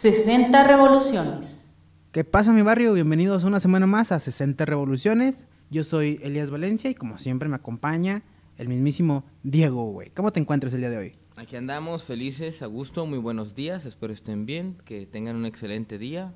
[0.00, 1.74] 60 revoluciones.
[2.10, 2.94] ¿Qué pasa mi barrio?
[2.94, 5.46] Bienvenidos una semana más a 60 revoluciones.
[5.68, 8.22] Yo soy Elías Valencia y como siempre me acompaña
[8.56, 10.08] el mismísimo Diego, güey.
[10.08, 11.12] ¿Cómo te encuentras el día de hoy?
[11.36, 15.98] Aquí andamos felices, a gusto, muy buenos días, espero estén bien, que tengan un excelente
[15.98, 16.32] día.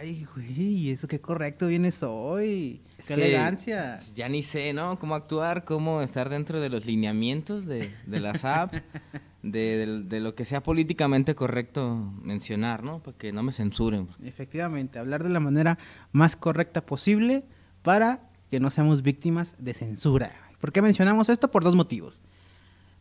[0.00, 2.80] Ay, güey, eso qué correcto vienes hoy.
[2.98, 3.98] Es qué que elegancia.
[4.14, 4.96] Ya ni sé, ¿no?
[5.00, 8.80] Cómo actuar, cómo estar dentro de los lineamientos de, de las apps,
[9.42, 13.00] de, de- de lo que sea políticamente correcto mencionar, ¿no?
[13.02, 14.08] Para que no me censuren.
[14.22, 15.78] Efectivamente, hablar de la manera
[16.12, 17.44] más correcta posible
[17.82, 18.20] para
[18.52, 20.30] que no seamos víctimas de censura.
[20.60, 21.50] ¿Por qué mencionamos esto?
[21.50, 22.20] Por dos motivos.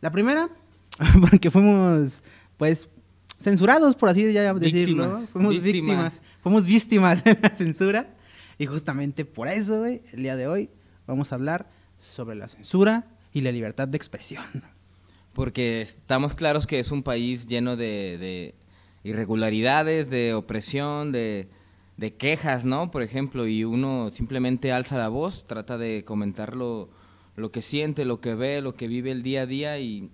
[0.02, 0.49] La primera,
[1.29, 2.23] porque fuimos,
[2.57, 2.89] pues,
[3.39, 5.03] censurados, por así decirlo.
[5.03, 5.73] Víctimas, Fuimos víctimas.
[6.13, 6.13] víctimas.
[6.47, 8.07] Fuimos víctimas de la censura.
[8.57, 10.69] Y justamente por eso, güey, el día de hoy
[11.05, 11.69] vamos a hablar
[11.99, 14.45] sobre la censura y la libertad de expresión.
[15.33, 18.55] Porque estamos claros que es un país lleno de, de
[19.03, 21.49] irregularidades, de opresión, de,
[21.97, 22.91] de quejas, ¿no?
[22.91, 26.89] Por ejemplo, y uno simplemente alza la voz, trata de comentar lo,
[27.35, 30.11] lo que siente, lo que ve, lo que vive el día a día y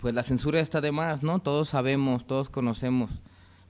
[0.00, 1.38] pues la censura está de más, ¿no?
[1.38, 3.22] Todos sabemos, todos conocemos,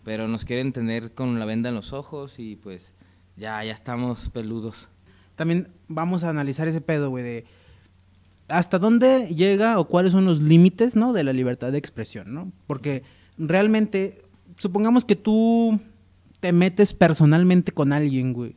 [0.05, 2.93] pero nos quieren tener con la venda en los ojos y pues
[3.37, 4.89] ya, ya estamos peludos.
[5.37, 7.45] También vamos a analizar ese pedo, güey, de
[8.48, 11.12] hasta dónde llega o cuáles son los límites, ¿no?
[11.12, 12.53] De la libertad de expresión, ¿no?
[12.67, 13.03] Porque
[13.39, 14.23] realmente,
[14.56, 15.81] supongamos que tú
[16.41, 18.56] te metes personalmente con alguien, güey.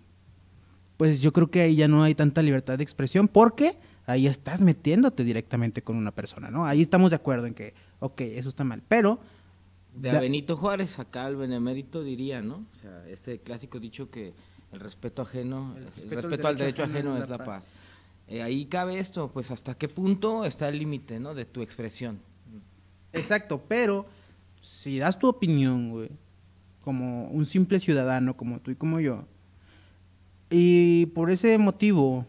[0.97, 4.61] Pues yo creo que ahí ya no hay tanta libertad de expresión porque ahí estás
[4.61, 6.65] metiéndote directamente con una persona, ¿no?
[6.65, 8.81] Ahí estamos de acuerdo en que, ok, eso está mal.
[8.87, 9.19] Pero,
[9.95, 12.65] De a Benito Juárez, acá el benemérito diría, ¿no?
[12.71, 14.33] O sea, este clásico dicho que
[14.71, 17.63] el respeto ajeno, el respeto, al derecho ajeno es la paz.
[18.27, 21.35] Eh, ahí cabe esto, pues hasta qué punto está el límite, ¿no?
[21.35, 22.19] De tu expresión.
[23.11, 24.07] Exacto, pero
[24.61, 26.09] si das tu opinión, güey,
[26.81, 29.25] como un simple ciudadano, como tú y como yo,
[30.49, 32.25] y por ese motivo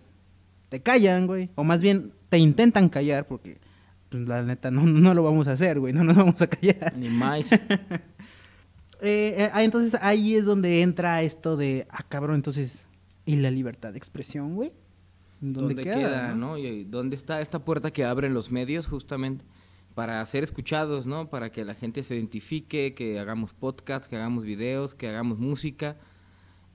[0.68, 3.58] te callan, güey, o más bien te intentan callar, porque
[4.14, 6.96] pues, la neta no, no lo vamos a hacer, güey, no nos vamos a callar.
[6.96, 7.50] Ni más.
[9.00, 12.86] Eh, eh, ah, entonces ahí es donde entra esto de, ah, cabrón, entonces,
[13.26, 14.72] ¿y la libertad de expresión, güey?
[15.42, 16.56] ¿Dónde, ¿Dónde queda, queda, no?
[16.56, 19.44] Y dónde está esta puerta que abren los medios justamente
[19.94, 21.28] para ser escuchados, ¿no?
[21.28, 25.98] Para que la gente se identifique, que hagamos podcast, que hagamos videos, que hagamos música.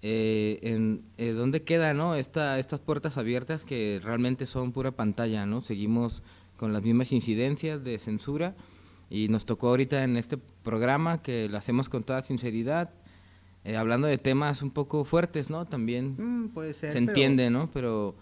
[0.04, 2.14] Eh, en, eh, ¿Dónde queda, no?
[2.14, 5.64] Esta, estas puertas abiertas que realmente son pura pantalla, ¿no?
[5.64, 6.22] Seguimos
[6.60, 8.56] con las mismas incidencias de censura
[9.10, 12.92] y nos tocó ahorita en este programa que lo hacemos con toda sinceridad,
[13.64, 15.66] eh, hablando de temas un poco fuertes, ¿no?
[15.66, 16.92] También Mm, puede ser.
[16.92, 17.72] se pero- entiende, ¿no?
[17.72, 18.16] Pero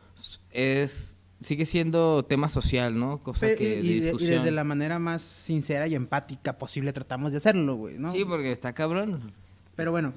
[0.52, 3.22] es sigue siendo tema social, ¿no?
[3.22, 4.32] Cosa Pe- que y, de de- y discusión.
[4.40, 8.10] desde la manera más sincera y empática posible tratamos de hacerlo, güey, ¿no?
[8.12, 9.34] Sí, porque está cabrón.
[9.76, 10.14] Pero bueno,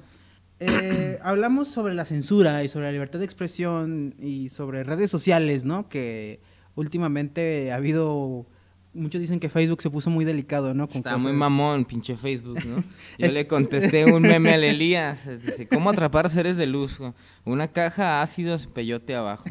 [0.59, 5.63] eh, hablamos sobre la censura y sobre la libertad de expresión y sobre redes sociales,
[5.63, 5.89] ¿no?
[5.89, 6.39] Que
[6.75, 8.45] últimamente ha habido,
[8.93, 10.87] muchos dicen que Facebook se puso muy delicado, ¿no?
[10.87, 12.83] Con Está muy mamón, pinche Facebook, ¿no?
[13.17, 16.99] Yo le contesté un meme al Elías, dice, ¿cómo atrapar seres de luz?
[17.45, 19.49] Una caja ácidos, peyote abajo.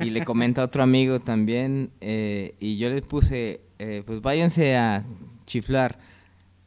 [0.00, 4.76] Y le comenta a otro amigo también, eh, y yo le puse, eh, pues váyanse
[4.76, 5.04] a
[5.46, 5.98] chiflar.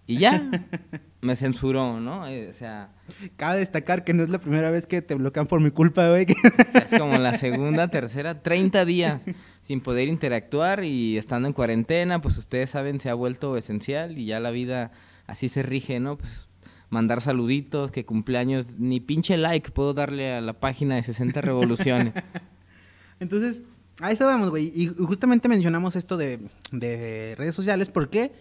[0.06, 0.42] Y ya,
[1.24, 2.28] me censuró, ¿no?
[2.28, 2.90] Eh, o sea...
[3.38, 6.26] Cabe destacar que no es la primera vez que te bloquean por mi culpa, güey.
[6.26, 9.26] que- O sea, es como la segunda, tercera, 30 días
[9.62, 14.26] sin poder interactuar y estando en cuarentena, pues ustedes saben, se ha vuelto esencial y
[14.26, 14.92] ya la vida
[15.26, 16.18] así se rige, ¿no?
[16.18, 16.48] Pues
[16.90, 22.14] mandar saluditos, que cumpleaños, ni pinche like puedo darle a la página de 60 revoluciones.
[23.20, 23.62] Entonces,
[24.02, 24.72] a eso vamos, güey.
[24.76, 26.40] Y justamente mencionamos esto de,
[26.72, 28.32] de redes sociales porque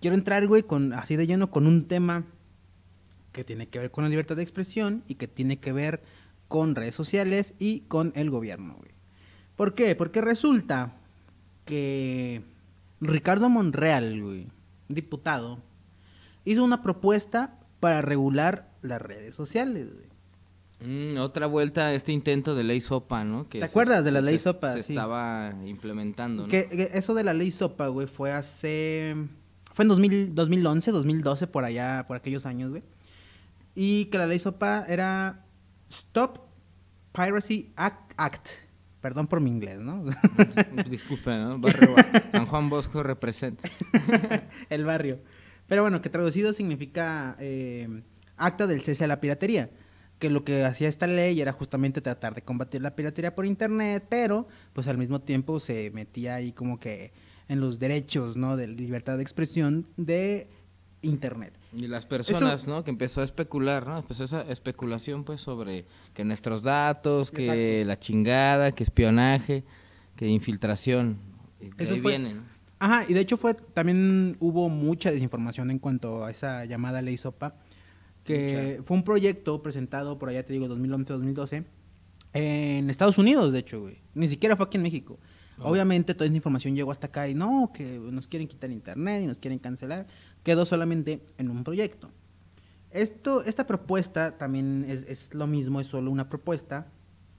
[0.00, 2.24] quiero entrar, güey, con, así de lleno con un tema
[3.32, 6.02] que tiene que ver con la libertad de expresión y que tiene que ver
[6.48, 8.90] con redes sociales y con el gobierno, güey.
[9.56, 9.94] ¿Por qué?
[9.94, 10.94] Porque resulta
[11.64, 12.42] que
[13.00, 14.46] Ricardo Monreal, güey,
[14.88, 15.58] diputado,
[16.44, 20.10] hizo una propuesta para regular las redes sociales, güey.
[20.82, 23.48] Mm, otra vuelta a este intento de ley SOPA, ¿no?
[23.48, 24.72] Que ¿Te se- acuerdas de la se- ley SOPA?
[24.74, 24.92] Se Sí.
[24.94, 26.48] estaba implementando, ¿no?
[26.48, 29.14] Que, que eso de la ley SOPA, güey, fue hace...
[29.72, 32.82] Fue en 2000, 2011, 2012, por allá, por aquellos años, güey.
[33.74, 35.44] Y que la ley SOPA era
[35.90, 36.40] Stop
[37.12, 38.12] Piracy Act.
[38.16, 38.48] Act.
[39.00, 40.04] Perdón por mi inglés, ¿no?
[40.90, 41.58] Disculpe, ¿no?
[41.58, 41.94] Barrio
[42.32, 43.68] San Juan Bosco representa.
[44.70, 45.20] El barrio.
[45.66, 48.02] Pero bueno, que traducido significa eh,
[48.36, 49.70] acta del cese a la piratería.
[50.18, 54.04] Que lo que hacía esta ley era justamente tratar de combatir la piratería por internet,
[54.10, 57.12] pero pues al mismo tiempo se metía ahí como que
[57.50, 58.56] en los derechos, ¿no?
[58.56, 60.48] De libertad de expresión de
[61.02, 61.52] Internet.
[61.76, 62.84] Y las personas, ¿no?
[62.84, 63.98] Que empezó a especular, ¿no?
[63.98, 67.44] Empezó esa especulación, pues, sobre que nuestros datos, que
[67.80, 67.88] Exacto.
[67.88, 69.64] la chingada, que espionaje,
[70.16, 71.18] que infiltración.
[71.60, 72.42] Y de Eso ahí fue- viene, ¿no?
[72.78, 77.16] Ajá, y de hecho fue, también hubo mucha desinformación en cuanto a esa llamada ley
[77.18, 77.56] SOPA,
[78.24, 81.64] que fue un proyecto presentado por allá, te digo, 2011-2012,
[82.32, 83.98] en Estados Unidos, de hecho, güey.
[84.14, 85.18] Ni siquiera fue aquí en México.
[85.62, 89.26] Obviamente toda esa información llegó hasta acá y no, que nos quieren quitar internet y
[89.26, 90.06] nos quieren cancelar.
[90.42, 92.10] Quedó solamente en un proyecto.
[92.90, 96.88] Esto, esta propuesta también es, lo mismo, es solo una propuesta,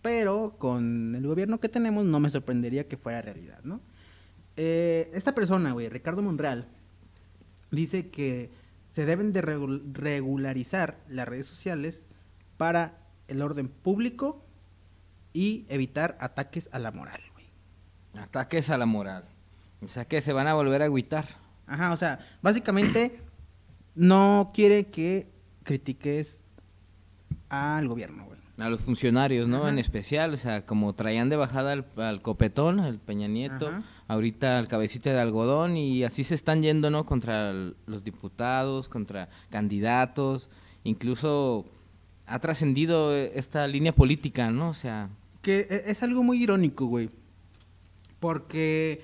[0.01, 3.81] pero con el gobierno que tenemos no me sorprendería que fuera realidad, ¿no?
[4.56, 6.67] Eh, esta persona, güey, Ricardo Monreal,
[7.71, 8.51] dice que
[8.91, 12.03] se deben de regu- regularizar las redes sociales
[12.57, 12.97] para
[13.27, 14.45] el orden público
[15.33, 17.21] y evitar ataques a la moral.
[18.17, 19.25] Ataques a la moral.
[19.83, 21.27] O sea, que se van a volver a agüitar.
[21.67, 23.19] Ajá, o sea, básicamente
[23.95, 25.27] no quiere que
[25.63, 26.39] critiques
[27.49, 28.39] al gobierno, güey.
[28.59, 29.59] A los funcionarios, ¿no?
[29.61, 29.69] Ajá.
[29.69, 33.83] En especial, o sea, como traían de bajada al, al copetón, al Peña Nieto, Ajá.
[34.07, 37.05] ahorita al cabecita de algodón, y así se están yendo, ¿no?
[37.05, 40.49] Contra el- los diputados, contra candidatos,
[40.83, 41.65] incluso
[42.27, 44.69] ha trascendido eh, esta línea política, ¿no?
[44.69, 45.09] O sea,
[45.41, 47.09] Que e- es algo muy irónico, güey.
[48.21, 49.01] Porque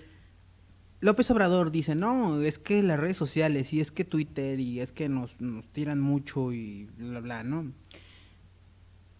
[1.02, 4.94] López Obrador dice, no, es que las redes sociales y es que Twitter y es
[4.94, 7.74] que nos, nos tiran mucho y bla, bla, ¿no?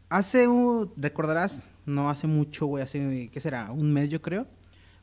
[0.10, 3.72] Hace, un- recordarás, no hace mucho, güey, hace, ¿qué será?
[3.72, 4.48] Un mes yo creo.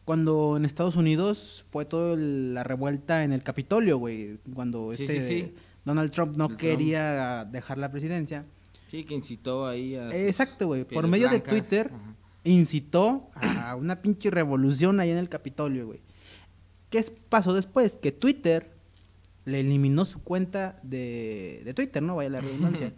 [0.04, 4.38] Cuando en Estados Unidos fue toda la revuelta en el Capitolio, güey.
[4.54, 5.54] Cuando Sí, este sí, sí.
[5.84, 6.60] Donald Trump no El Trump.
[6.60, 8.44] quería dejar la presidencia.
[8.88, 10.08] sí, que incitó ahí a...
[10.10, 10.84] Exacto, güey.
[10.84, 12.14] Por medio blancas, de Twitter ajá.
[12.44, 16.00] Incitó a una pinche revolución ahí en el Capitolio, güey.
[16.90, 17.96] ¿Qué pasó después?
[17.96, 18.74] Que Twitter
[19.44, 22.16] le eliminó su cuenta de, de Twitter, ¿no?
[22.16, 22.92] Vaya la redundancia.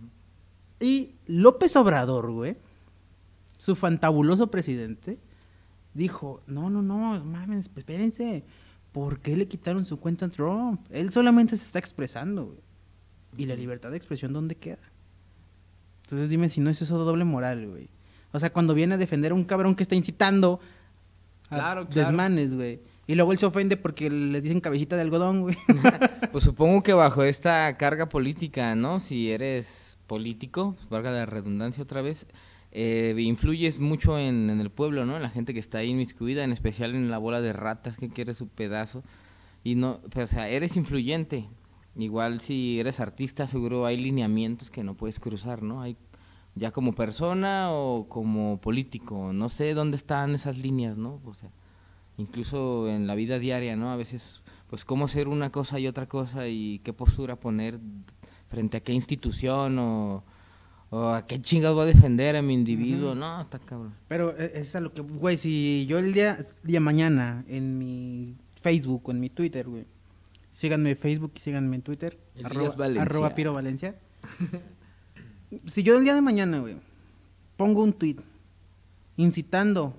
[0.80, 2.56] y López Obrador, güey,
[3.58, 5.18] su fantabuloso presidente,
[5.94, 8.44] dijo, no, no, no, mames, espérense.
[8.92, 10.84] ¿Por qué le quitaron su cuenta a Trump?
[10.90, 12.58] Él solamente se está expresando, güey.
[13.36, 14.80] ¿Y la libertad de expresión dónde queda?
[16.02, 17.88] Entonces dime si no es eso doble moral, güey.
[18.32, 20.60] O sea, cuando viene a defender a un cabrón que está incitando
[21.50, 22.08] a Claro, claro.
[22.08, 22.80] desmanes, güey.
[23.06, 25.56] Y luego él se ofende porque le dicen cabecita de algodón, güey.
[26.32, 29.00] Pues supongo que bajo esta carga política, ¿no?
[29.00, 32.26] Si eres político, pues, valga la redundancia otra vez,
[32.70, 35.16] eh, influyes mucho en, en el pueblo, ¿no?
[35.16, 38.10] En la gente que está ahí inmiscuida, en especial en la bola de ratas que
[38.10, 39.02] quiere su pedazo.
[39.64, 41.48] Y no, pues, o sea, eres influyente.
[41.96, 45.82] Igual si eres artista, seguro hay lineamientos que no puedes cruzar, ¿no?
[45.82, 45.96] Hay
[46.54, 51.20] ya como persona o como político, no sé dónde están esas líneas, ¿no?
[51.24, 51.50] O sea,
[52.16, 53.90] incluso en la vida diaria, ¿no?
[53.90, 57.80] A veces, pues, cómo ser una cosa y otra cosa y qué postura poner
[58.48, 60.24] frente a qué institución o,
[60.90, 63.94] o a qué chingas voy a defender a mi individuo, no, está cabrón.
[64.08, 68.36] Pero eh, es a lo que, güey, si yo el día, día mañana en mi
[68.60, 69.86] Facebook o en mi Twitter, güey,
[70.52, 73.94] síganme en Facebook y síganme en Twitter, arroba, arroba Piro Valencia.
[75.66, 76.76] si yo el día de mañana, güey,
[77.56, 78.16] pongo un tweet
[79.16, 79.94] incitando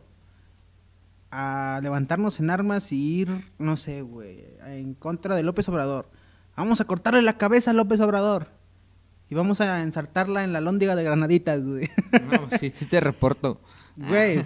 [1.29, 6.09] a levantarnos en armas y ir, no sé, güey, en contra de López Obrador.
[6.57, 8.47] Vamos a cortarle la cabeza a López Obrador.
[9.29, 11.87] Y vamos a ensartarla en la lóndiga de granaditas, güey.
[12.29, 13.61] No, sí, sí te reporto.
[13.95, 14.43] Güey,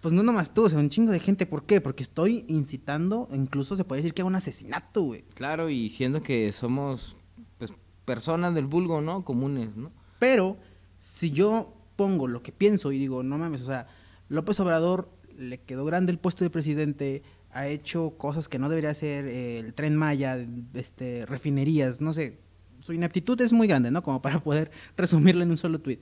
[0.00, 1.46] pues no nomás tú, o sea, un chingo de gente.
[1.46, 1.80] ¿Por qué?
[1.80, 5.22] Porque estoy incitando, incluso se puede decir que a un asesinato, güey.
[5.34, 7.14] Claro, y siendo que somos,
[7.58, 7.72] pues,
[8.04, 9.24] personas del vulgo, ¿no?
[9.24, 9.92] Comunes, ¿no?
[10.24, 10.56] Pero
[11.00, 13.88] si yo pongo lo que pienso y digo, no mames, o sea,
[14.30, 18.88] López Obrador le quedó grande el puesto de presidente, ha hecho cosas que no debería
[18.88, 20.38] hacer, el tren Maya,
[20.72, 22.38] este, refinerías, no sé.
[22.80, 24.02] Su ineptitud es muy grande, ¿no?
[24.02, 26.00] Como para poder resumirlo en un solo tweet.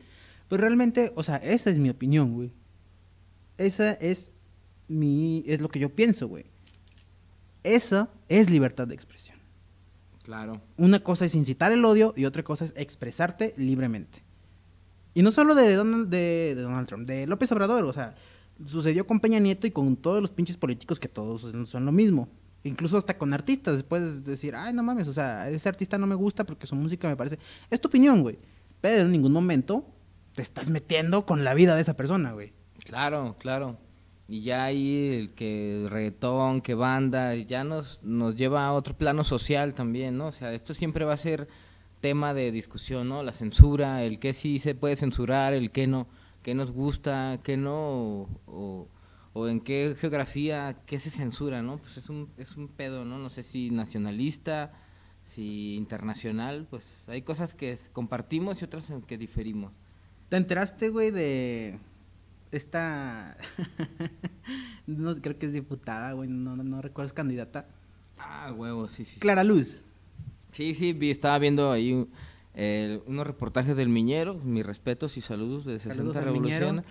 [0.49, 2.53] Pero realmente, o sea, esa es mi opinión, güey.
[3.59, 4.31] Esa es
[4.87, 6.45] mi, es lo que yo pienso, güey.
[7.65, 9.42] Esa es libertad de expresión.
[10.23, 10.61] Claro.
[10.77, 14.23] Una cosa es incitar el odio y otra cosa es expresarte libremente.
[15.15, 18.15] Y no solo de Donald, de, de Donald Trump, de López Obrador, o sea,
[18.65, 22.29] sucedió con Peña Nieto y con todos los pinches políticos que todos son- lo mismo.
[22.65, 26.15] Incluso hasta con artistas, puedes decir, ay, no mames, o sea, ese artista no me
[26.15, 27.39] gusta porque su música me parece...
[27.69, 28.39] Es tu opinión, güey.
[28.81, 29.85] Pero en ningún momento
[30.35, 32.53] te estás metiendo con la vida de esa persona, güey.
[32.85, 33.79] Claro, claro.
[34.33, 39.25] Y ya ahí el que reggaetón, que banda, ya nos, nos lleva a otro plano
[39.25, 40.29] social también, ¿no?
[40.29, 41.49] O sea, esto siempre va a ser
[42.01, 43.23] tema de discusión, ¿no?
[43.23, 46.07] La censura, el que sí se puede censurar, el que no,
[46.43, 48.89] qué nos gusta, qué no, o,
[49.35, 51.77] o en qué geografía, qué se censura, ¿no?
[51.77, 53.19] Pues es un, es un pedo, ¿no?
[53.19, 54.73] No sé si nacionalista,
[55.25, 59.75] si internacional, pues hay cosas que compartimos y otras en que diferimos.
[60.31, 61.79] ¿Te enteraste, güey, de
[62.53, 63.37] esta...
[64.87, 67.67] no, creo que es diputada, güey, no, no, no recuerdo, es candidata.
[68.19, 69.19] Ah, huevo, sí, sí.
[69.21, 69.83] Clara Luz.
[70.53, 72.07] Sí, sí, vi- estaba viendo ahí
[72.55, 76.85] el- unos reportajes del Miñero, mis respetos y saludos de 60 Saludos al Revolución, Miñero.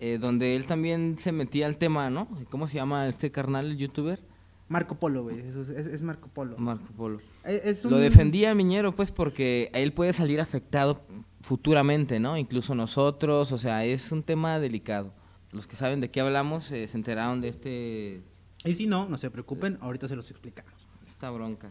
[0.00, 2.28] eh, donde él también se metía al tema, ¿no?
[2.50, 4.20] ¿Cómo se llama este carnal, el youtuber?
[4.68, 6.58] Marco Polo, güey, es, es- es Marco Polo.
[6.58, 7.20] Marco Polo.
[7.44, 11.02] Es- es Lo defendía Miñero, pues, porque él puede salir afectado
[11.46, 12.36] futuramente, ¿no?
[12.36, 15.12] Incluso nosotros, o sea, es un tema delicado.
[15.52, 18.22] Los que saben de qué hablamos eh, se enteraron de este
[18.64, 20.74] Y si no, no se preocupen, ahorita se los explicamos.
[21.08, 21.70] esta bronca.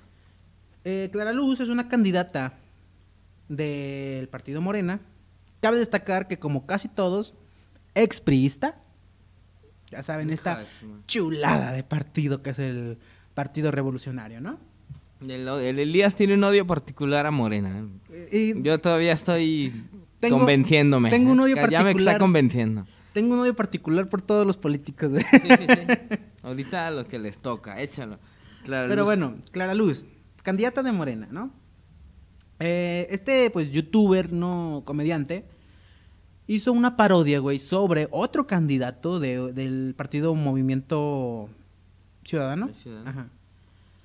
[0.85, 2.53] Eh, Clara Luz es una candidata
[3.49, 5.01] del partido Morena.
[5.59, 7.33] Cabe destacar que como casi todos,
[7.95, 8.81] expriista.
[9.91, 10.65] Ya saben, esta
[11.05, 12.97] chulada de partido que es el
[13.33, 14.57] Partido Revolucionario, ¿no?
[15.21, 17.87] El, el Elías tiene un odio particular a Morena.
[18.09, 18.27] ¿eh?
[18.31, 19.83] Eh, Y Yo todavía estoy
[20.19, 21.09] Tengo- convenciéndome.
[21.09, 22.13] tengo un odio Ya me particular.
[22.15, 22.85] está convenciendo.
[23.13, 25.11] tengo un odio particular por todos los políticos.
[25.11, 25.23] güey.
[25.31, 26.17] Sí, sí, sí.
[26.43, 28.19] Ahorita lo que les toca, échalo.
[28.63, 29.05] Clara Pero Luz.
[29.05, 30.03] bueno, Clara Luz,
[30.43, 31.51] candidata de Morena, ¿no?
[32.59, 35.45] Eh, este, pues, youtuber, no comediante,
[36.47, 41.49] hizo una parodia, güey, sobre otro candidato de- del partido Movimiento
[42.23, 42.69] Ciudadano.
[42.73, 43.09] Ciudadano.
[43.09, 43.29] Ajá.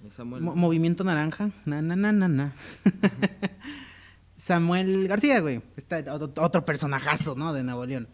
[0.08, 0.42] Samuel.
[0.42, 1.50] Mo- Movimiento Naranja.
[1.66, 2.52] Na, na, na, na, na.
[4.36, 5.62] Samuel García, güey.
[5.76, 7.52] Está otro, personajazo, ¿no?
[7.52, 8.08] De Nuevo León.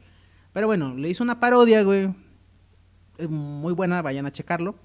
[0.53, 2.13] Pero bueno, le hizo una parodia, güey.
[3.19, 4.77] Eh, Muy buena, vayan a checarlo.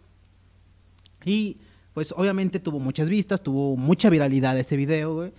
[1.26, 1.60] Y
[1.94, 5.34] pues obviamente tuvo muchas vistas, tuvo mucha viralidad ese video, güey.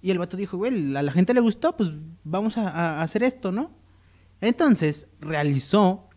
[0.00, 1.90] Y el vato dijo, güey, a la gente le gustó, pues
[2.24, 2.68] vamos a,
[2.98, 3.70] a hacer esto, ¿no?
[4.40, 6.08] Entonces realizó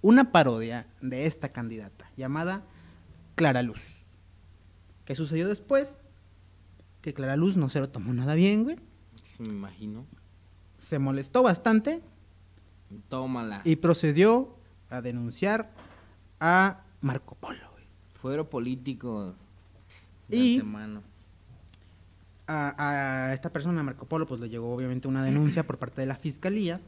[0.00, 2.64] una parodia de esta candidata llamada
[3.36, 3.99] Clara Luz.
[5.10, 5.92] ¿Qué sucedió después?
[7.00, 8.76] Que Clara Luz no se lo tomó nada bien, güey.
[9.36, 10.06] Sí, me imagino.
[10.76, 12.00] Se molestó bastante
[13.08, 13.60] Tómala.
[13.64, 14.54] y procedió
[14.88, 15.72] a denunciar
[16.38, 17.84] a Marco Polo, güey.
[18.12, 19.34] Fuero político.
[20.28, 21.02] De Y- antemano.
[22.46, 26.06] a, a esta persona, Marco Polo, pues le llegó obviamente una denuncia por parte de
[26.06, 26.80] la fiscalía.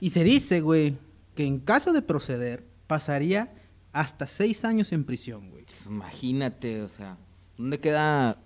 [0.00, 0.96] Y se dice, güey,
[1.34, 3.52] que en caso de proceder, pasaría
[3.92, 5.64] hasta seis años en prisión, güey.
[5.66, 7.18] Pues, Imagínate, o sea,
[7.62, 8.38] ¿dónde queda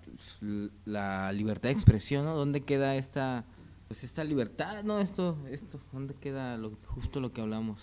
[0.85, 2.35] la libertad de expresión, no?
[2.35, 3.45] ¿Dónde queda esta,
[3.87, 4.99] pues esta libertad, no?
[4.99, 7.81] Esto, esto, ¿dónde queda lo, justo lo que hablamos?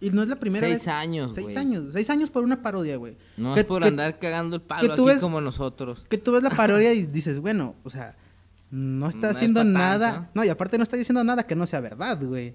[0.00, 0.88] Y no es la primera Seis vez.
[0.88, 1.84] años, Seis años.
[1.92, 3.16] Seis años por una parodia, güey.
[3.36, 6.04] No Que- es por que- andar cagando el palo aquí ves- como nosotros.
[6.08, 8.14] Que tú ves la parodia y dices, bueno, o sea,
[8.70, 10.12] no está No haciendo nada.
[10.12, 10.30] tanto.
[10.34, 12.54] No, y aparte no está diciendo nada que no sea verdad, güey.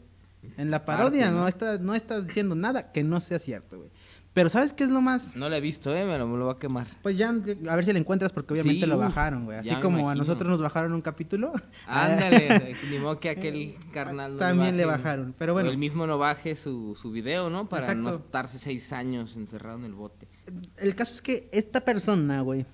[0.58, 1.48] En la parodia ¿no?
[1.48, 3.90] está, no está diciendo nada que no sea cierto, güey.
[4.34, 5.36] Pero ¿sabes qué es lo más?
[5.36, 6.06] No lo he visto, ¿eh?
[6.06, 6.88] Me lo, me lo va a quemar.
[7.02, 9.58] Pues ya, a ver si lo encuentras, porque obviamente Sí, lo bajaron, güey.
[9.58, 11.52] Así como a nosotros nos bajaron un capítulo.
[11.88, 15.70] Ándale, ni modo que aquel carnal no También le baje, bajaron, pero o bueno.
[15.70, 17.68] él mismo no baje su, su video, ¿no?
[17.68, 18.26] Para no Exacto.
[18.26, 20.30] estarse seis años encerrado en el bote.
[20.78, 22.66] El caso es que esta persona, güey,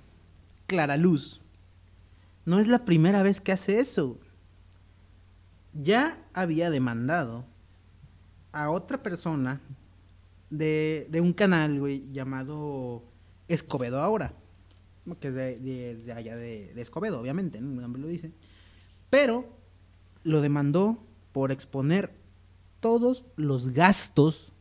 [0.67, 1.41] Clara Luz,
[2.45, 4.19] no es la primera vez que hace eso.
[5.73, 7.45] Ya había demandado
[8.51, 9.59] a otra persona
[10.49, 13.03] de, de un canal, güey, llamado
[13.47, 14.33] Escobedo ahora.
[15.21, 17.69] Que es de, de- de allá de, Escobedo, obviamente, ¿no?
[17.71, 18.31] El nombre lo dice.
[19.09, 19.47] Pero
[20.23, 21.01] lo demandó
[21.31, 22.13] por exponer
[22.81, 24.51] todos los gastos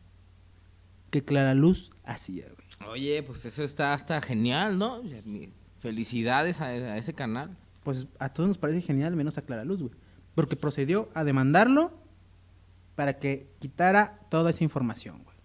[1.11, 2.91] que Clara Luz hacía, güey.
[2.93, 5.03] Oye, pues eso está hasta genial, ¿no?
[5.81, 7.57] Felicidades a, a ese canal.
[7.83, 9.93] Pues a todos nos parece genial, menos a Clara Luz, güey.
[10.35, 11.93] Porque procedió a demandarlo
[12.95, 15.36] para que quitara toda esa información, güey.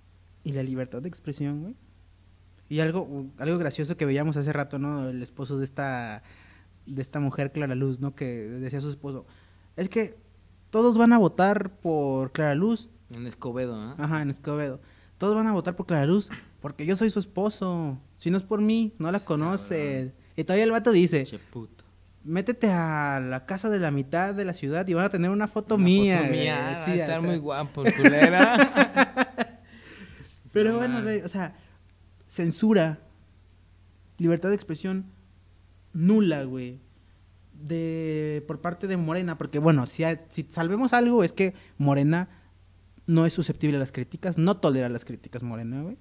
[0.43, 1.75] Y la libertad de expresión, güey.
[2.69, 5.10] Y algo, algo gracioso que veíamos hace rato, ¿no?
[5.10, 6.24] El esposo de esta,
[6.86, 8.15] de esta mujer, Clara Luz, ¿no?
[8.15, 9.25] Que decía a su esposo,
[9.75, 10.17] es que
[10.69, 12.89] todos van a votar por Clara Luz.
[13.13, 13.95] En Escobedo, ¿no?
[14.01, 14.79] Ajá, en Escobedo.
[15.17, 16.29] Todos van a votar por Clara Luz
[16.62, 18.00] porque yo soy su esposo.
[18.17, 20.13] Si no es por mí, no la conoce.
[20.38, 21.83] Y todavía el vato dice, Che puto.
[22.24, 25.48] métete a la casa de la mitad de la ciudad y van a tener una
[25.50, 26.17] foto Una mía.
[26.19, 29.11] foto mía, va a Sí, estar o sea, muy guapo, culera.
[30.51, 31.55] Pero No bueno, güey, o sea,
[32.27, 33.00] censura,
[34.17, 35.05] libertad de expresión
[35.93, 36.79] nula, güey,
[37.53, 42.29] de por parte de Morena, porque bueno, si, si salvemos algo es que Morena
[43.08, 45.98] no es susceptible a las críticas, no tolera las críticas Morena, güey.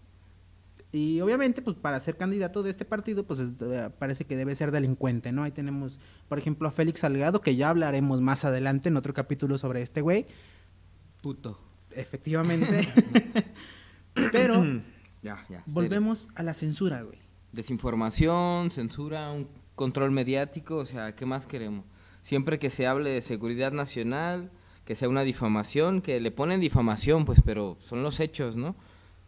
[0.92, 4.56] Y obviamente, pues para ser candidato de este partido, pues es- eh, parece que debe
[4.56, 5.44] ser delincuente, ¿no?
[5.44, 9.56] Ahí tenemos, por ejemplo, a Félix Salgado, que ya hablaremos más adelante en otro capítulo
[9.56, 10.26] sobre este güey.
[11.22, 11.60] Puto.
[11.92, 12.88] Efectivamente.
[14.32, 14.64] Pero
[15.22, 15.46] Ya, ya.
[15.46, 15.62] serio.
[15.66, 17.18] volvemos a la censura, güey.
[17.52, 21.84] Desinformación, censura, un control mediático, o sea, ¿qué más queremos?
[22.22, 24.50] Siempre que se hable de seguridad nacional,
[24.84, 28.76] que sea una difamación, que le ponen difamación, pues, pero son los hechos, ¿no?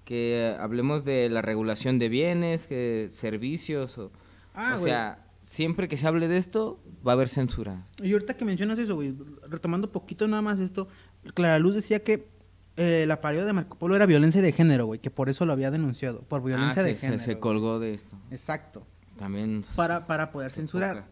[0.05, 4.11] Que hablemos de la regulación de bienes, que servicios, o,
[4.55, 4.91] Ah, o güey.
[4.93, 7.87] sea, siempre que se hable de esto, va a haber censura.
[8.03, 9.15] Y ahorita que mencionas eso, güey,
[9.49, 10.89] retomando poquito nada más esto,
[11.35, 12.29] Clara Luz decía que
[12.77, 15.53] eh, la parodia de Marco Polo era violencia de género, güey, que por eso lo
[15.53, 17.23] había denunciado, por violencia Ah, de se, se- género.
[17.23, 17.41] se güey.
[17.41, 18.17] colgó de esto.
[18.31, 18.87] Exacto.
[19.17, 19.65] También.
[19.77, 21.07] Para, para poder censurar.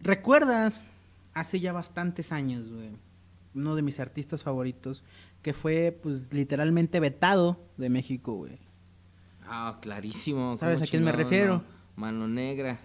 [0.00, 0.82] ¿Recuerdas
[1.34, 2.90] hace ya bastantes años, güey?
[3.54, 5.02] Uno de mis artistas favoritos,
[5.42, 8.58] que fue, pues, literalmente vetado de México, güey.
[9.44, 10.56] Ah, clarísimo.
[10.56, 11.56] ¿Sabes ¿cómo a quién me refiero?
[11.56, 11.80] no?
[11.96, 12.78] Mano negra.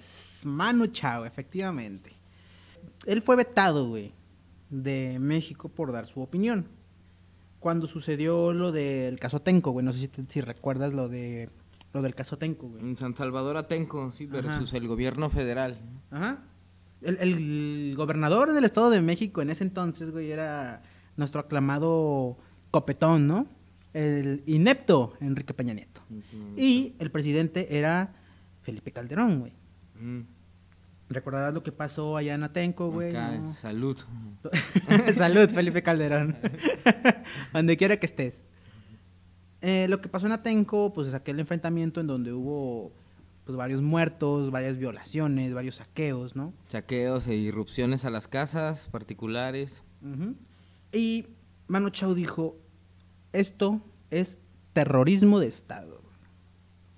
[0.44, 2.12] Manu Chao, efectivamente.
[3.06, 4.12] Él fue vetado, güey,
[4.72, 6.68] de México por dar su opinión.
[7.66, 11.50] Cuando sucedió lo del caso Tenco, güey, no sé si, te- si recuerdas lo de
[11.94, 12.84] lo del caso Tenco, güey.
[12.84, 15.76] En San Salvador Atenco, sí, versus el gobierno federal.
[16.12, 16.44] Ajá.
[17.02, 20.84] El, el gobernador del Estado de México en ese entonces, güey, era
[21.18, 22.38] nuestro aclamado
[22.70, 23.48] copetón, ¿no?
[23.94, 26.02] El inepto Enrique Peña Nieto.
[26.56, 28.14] Y el presidente era
[28.62, 29.54] Felipe Calderón, güey.
[30.00, 30.20] Mm,
[31.10, 33.14] ¿Recordarás lo que pasó allá en Atenco, güey?
[33.54, 33.98] Salud.
[35.16, 36.38] Salud, Felipe Calderón.
[37.54, 38.42] donde quiera que estés.
[39.62, 42.92] Eh, lo que pasó en Atenco, pues es aquel enfrentamiento en donde hubo
[43.46, 46.54] pues varios muertos, varias violaciones, varios saqueos, ¿no?
[46.68, 49.84] Saqueos e irrupciones a las casas particulares.
[50.92, 51.28] Y
[51.68, 52.58] Manu Chao dijo,
[53.34, 54.40] esto es
[54.74, 56.02] terrorismo de Estado.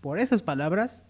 [0.01, 1.03] Por esas palabras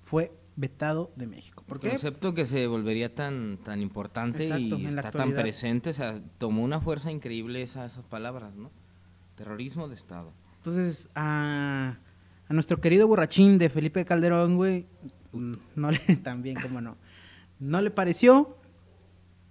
[0.00, 1.64] fue vetado de México.
[1.66, 1.90] ¿Por qué?
[1.90, 6.62] Concepto que se volvería tan, tan importante Exacto, y está tan presente, o sea, tomó
[6.62, 8.70] una fuerza increíble esa- esas palabras, ¿no?
[9.34, 10.32] Terrorismo de Estado.
[10.56, 11.96] Entonces, a,
[12.48, 14.86] a nuestro querido borrachín de Felipe Calderón, güey,
[15.32, 16.96] no le, también, cómo no,
[17.58, 18.56] no le pareció,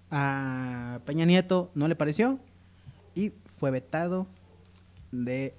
[0.09, 2.39] a Peña Nieto no le pareció,
[3.15, 4.27] y fue vetado
[5.11, 5.55] de.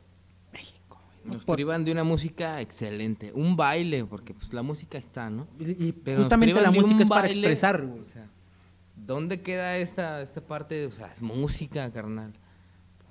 [1.25, 5.47] Nos Por- privan de una música excelente, un baile, porque pues la música está, ¿no?
[5.59, 8.01] y, y Pero nos justamente la música es para baile, expresar, güey.
[8.01, 8.29] o sea,
[8.97, 10.87] ¿Dónde queda esta, esta parte?
[10.87, 12.33] O sea, es música, carnal.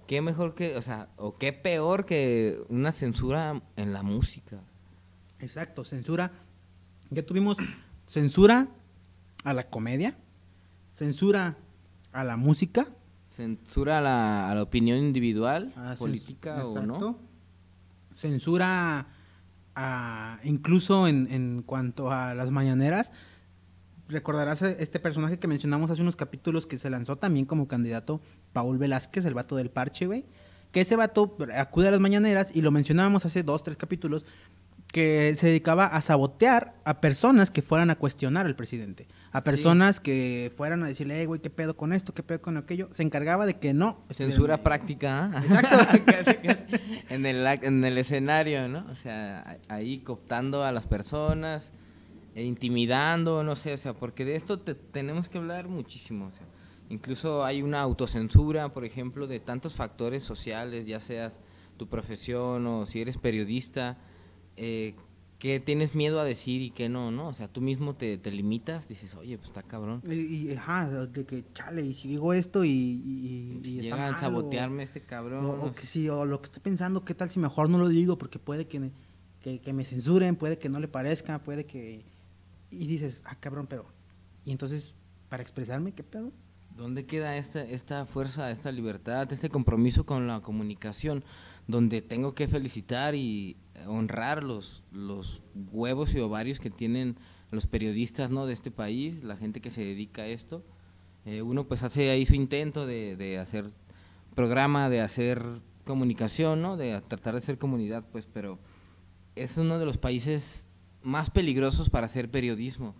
[0.07, 4.59] ¿Qué mejor que, o sea, o qué peor que una censura en la música?
[5.39, 6.31] Exacto, censura.
[7.09, 7.57] Ya tuvimos
[8.07, 8.67] censura
[9.43, 10.15] a la comedia,
[10.91, 11.57] censura
[12.11, 12.87] a la música,
[13.31, 17.17] Censura a la, a la opinión individual, a cens- política o no.
[18.21, 18.27] Ah.
[18.27, 19.07] Censura
[19.75, 23.11] a, incluso en, en cuanto a las mañaneras.
[24.07, 28.21] Recordarás a este personaje que mencionamos hace unos capítulos que se lanzó también como candidato,
[28.51, 30.25] Paul Velázquez, el vato del parche, güey.
[30.71, 34.25] Que ese vato acude a las mañaneras y lo mencionábamos hace dos, tres capítulos,
[34.91, 39.07] que se dedicaba a sabotear a personas que fueran a cuestionar al presidente.
[39.31, 42.13] A personas que fueran a decirle, "Eh, güey, ¿qué pedo con esto?
[42.13, 42.89] ¿Qué pedo con aquello?
[42.91, 44.03] Se encargaba de que no.
[44.11, 45.31] Censura práctica.
[45.33, 45.41] ¿ah?
[45.41, 45.77] Exacto.
[47.09, 48.85] En, el, en el escenario, ¿no?
[48.89, 51.71] O sea, ahí cooptando a las personas,
[52.35, 56.27] e intimidando, no sé, o sea, porque de esto te- tenemos que hablar muchísimo.
[56.27, 56.45] O sea,
[56.89, 61.39] incluso hay una autocensura, por ejemplo, de tantos factores sociales, ya seas
[61.75, 63.97] tu profesión o si eres periodista,
[64.57, 64.95] eh,
[65.39, 67.27] que tienes miedo a decir y que no, ¿no?
[67.29, 70.03] O sea, tú mismo te, te limitas, dices, oye, pues está cabrón.
[70.07, 73.95] Y, y, ajá, de que chale, y si digo esto y, y, y Si está
[73.95, 75.45] llega a sabotearme este cabrón.
[75.45, 77.79] O, o o que si, o lo que estoy pensando, ¿qué tal si mejor no
[77.79, 78.17] lo digo?
[78.19, 78.91] Porque puede que, me-
[79.41, 82.05] que, que me censuren, puede que no le parezca, puede que...
[82.69, 83.85] Y dices, ah, cabrón, pero...
[84.45, 84.93] Y entonces,
[85.27, 86.31] para expresarme, ¿qué pedo?
[86.77, 91.23] ¿Dónde queda esta, esta fuerza, esta libertad, este compromiso con la comunicación?
[91.67, 93.57] Donde tengo que felicitar y
[93.87, 95.41] honrar los, los
[95.71, 97.15] huevos y ovarios que tienen
[97.51, 98.45] los periodistas ¿no?
[98.45, 100.63] de este país, la gente que se dedica a esto.
[101.25, 103.71] Eh, uno pues hace ahí su intento de, de hacer
[104.35, 105.43] programa, de hacer
[105.85, 106.77] comunicación, ¿no?
[106.77, 108.57] de tratar de hacer comunidad, pues, pero
[109.35, 110.67] es uno de los países
[111.03, 112.95] más peligrosos para hacer periodismo.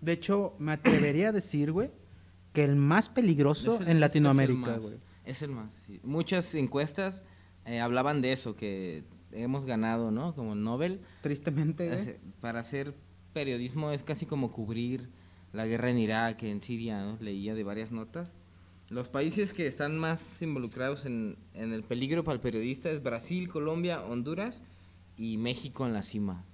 [0.00, 1.90] De hecho, me atrevería a decir, güey,
[2.52, 4.94] que el más peligroso el- en Latinoamérica, güey.
[5.24, 5.70] Es el más.
[5.86, 6.00] sí.
[6.04, 7.22] Muchas encuestas
[7.66, 10.34] eh, hablaban de eso, que hemos ganado, ¿no?
[10.34, 11.00] Como Nobel.
[11.22, 11.90] Tristemente.
[11.92, 12.94] Hace- Para hacer
[13.32, 15.08] periodismo es casi como cubrir
[15.52, 17.16] la guerra en Irak, en Siria, ¿no?
[17.20, 18.30] Leía de varias notas.
[18.90, 23.48] Los países que están más involucrados en, en el peligro para el periodista es Brasil,
[23.48, 24.62] Colombia, Honduras
[25.18, 26.44] y México en la cima.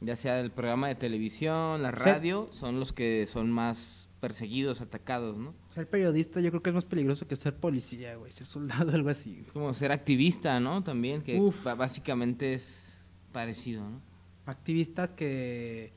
[0.00, 5.36] Ya sea el programa de televisión, la radio, son los que son más perseguidos, atacados,
[5.36, 5.52] ¿no?
[5.66, 9.08] Ser periodista yo creo que es más peligroso que ser policía, güey, ser soldado, algo
[9.08, 9.32] así.
[9.32, 9.46] güey.
[9.46, 10.84] Como ser activista, ¿no?
[10.84, 11.64] También, que Uf.
[11.76, 14.00] básicamente es parecido, ¿no?
[14.46, 15.92] Activistas que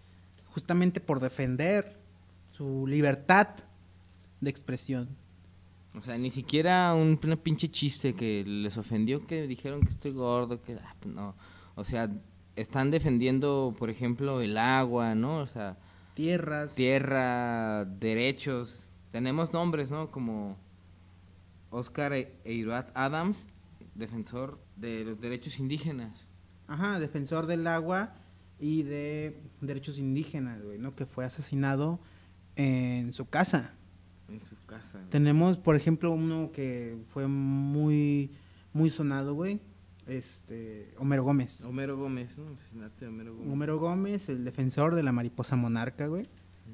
[0.47, 1.99] justamente por defender
[2.49, 3.49] su libertad
[4.41, 5.07] de expresión.
[5.95, 10.13] O sea, ni siquiera un una pinche chiste que les ofendió que dijeron que estoy
[10.13, 11.35] gordo, que ah, no.
[11.75, 12.09] O sea,
[12.55, 15.37] están defendiendo, por ejemplo, el agua, ¿no?
[15.37, 15.77] O sea,
[16.15, 16.73] Tierras.
[16.75, 18.91] tierra, derechos.
[19.11, 20.09] Tenemos nombres, ¿no?
[20.11, 20.57] Como
[21.69, 23.47] Oscar E- Eirat Adams,
[23.93, 26.25] defensor de los derechos indígenas.
[26.67, 28.15] Ajá, defensor del agua
[28.59, 30.95] y de derechos indígenas, güey, ¿no?
[30.95, 31.99] Que fue asesinado
[32.55, 33.75] en su casa.
[34.29, 34.97] En su casa.
[34.99, 35.09] güey.
[35.09, 38.31] Tenemos, por ejemplo, uno que fue muy,
[38.73, 39.59] muy sonado, güey.
[40.07, 41.63] Este, Homero Gómez.
[41.65, 42.53] Homero Gómez, ¿no?
[42.53, 43.51] Asesinato de Homero Gómez.
[43.53, 46.27] Homero Gómez, el defensor de la mariposa monarca, güey,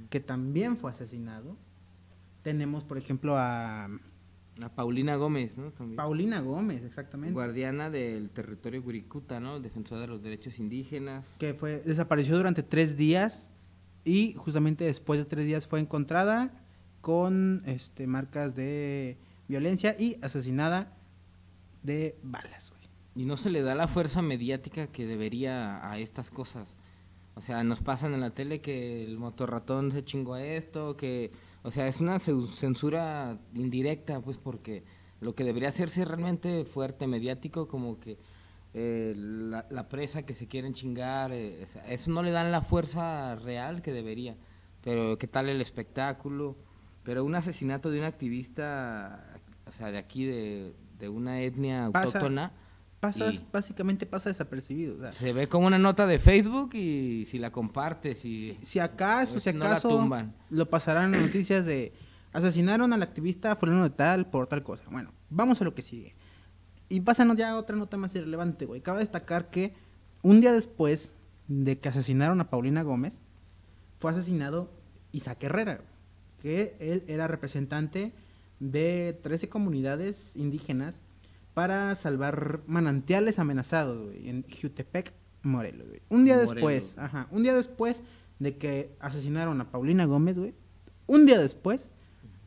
[0.09, 1.55] que también fue asesinado.
[2.41, 3.89] Tenemos, por ejemplo, a
[4.61, 5.71] A Paulina Gómez, ¿no?
[5.71, 5.95] También.
[5.95, 9.59] Paulina Gómez, exactamente, Guardiana del territorio Wirikuta, ¿no?
[9.59, 11.25] Defensora de los derechos indígenas.
[11.39, 13.49] que fue desapareció durante tres días
[14.03, 16.51] y justamente después de tres días fue encontrada
[16.99, 19.17] con este marcas de
[19.47, 20.97] violencia y asesinada
[21.83, 22.80] de balas, güey.
[23.13, 26.75] Y no se le da la fuerza mediática que debería a estas cosas.
[27.35, 31.31] O sea, nos pasan en la tele que el motorratón se chingó a esto, que...
[31.63, 34.83] O sea, es una censura indirecta, pues, porque
[35.19, 38.17] lo que debería hacerse realmente fuerte, mediático, como que
[38.73, 43.35] eh, la, la presa que se quieren chingar, eh, eso no le dan la fuerza
[43.35, 44.37] real que debería.
[44.83, 46.57] Pero, ¿qué tal el espectáculo?
[47.03, 52.49] Pero un asesinato de un activista, o sea, de aquí, de, de una etnia autóctona...
[52.49, 52.70] Pasa,
[53.03, 54.95] Y- básicamente pasa desapercibido.
[54.95, 58.57] o sea, Se ve como una nota de Facebook y si la compartes y...
[58.61, 60.07] si acaso, Pues si acaso
[60.49, 61.93] lo pasarán en noticias de
[62.31, 64.83] asesinaron al activista fulano de tal por tal cosa.
[64.89, 66.15] Bueno, vamos a lo que sigue.
[66.89, 68.81] Y pasan ya a otra nota más irrelevante, güey.
[68.81, 69.73] Cabe destacar que
[70.21, 71.15] un día después
[71.47, 73.19] de que asesinaron a Paulina Gómez,
[73.99, 74.71] fue asesinado
[75.11, 75.81] Isaac Herrera,
[76.41, 78.13] que él era representante
[78.59, 80.99] de 13 comunidades indígenas
[81.53, 86.01] para salvar manantiales amenazados, güey, en Jutepec, Morelos, güey.
[86.09, 86.55] Un día Morelos.
[86.55, 88.01] después, ajá, un día después
[88.39, 90.53] de que asesinaron a Paulina Gómez, güey,
[91.07, 91.89] un día después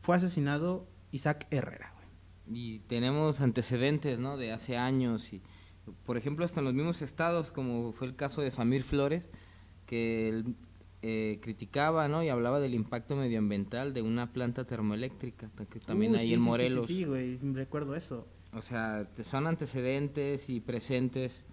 [0.01, 2.07] fue asesinado Isaac Herrera, güey.
[2.57, 4.37] Y tenemos antecedentes, ¿no?
[4.37, 5.41] De hace años y...
[6.03, 9.29] Por ejemplo, hasta en los mismos estados, como fue el caso de Samir Flores,
[9.85, 10.55] que él
[11.03, 12.23] eh, criticaba, ¿no?
[12.23, 16.39] Y hablaba del impacto medioambiental de una planta termoeléctrica, que también Uh, hay sí, en
[16.39, 16.87] sí, Morelos.
[16.87, 18.27] Sí, sí, güey, recuerdo eso.
[18.55, 21.43] O sea, son antecedentes y presentes.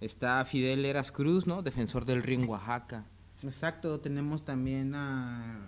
[0.00, 1.62] Está Fidel Eras Cruz, ¿no?
[1.62, 3.06] Defensor del río en Oaxaca.
[3.42, 5.66] Exacto, tenemos también a,